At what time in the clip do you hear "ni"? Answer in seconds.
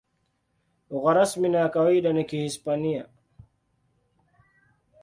2.13-2.25